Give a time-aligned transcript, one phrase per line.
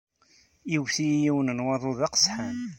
[0.75, 2.57] Iwet-iyi yiwen waḍu d aqesḥan.